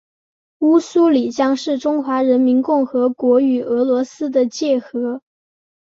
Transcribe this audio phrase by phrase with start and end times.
[0.61, 5.21] 乌苏里江是中华人民共和国与俄罗斯的界河。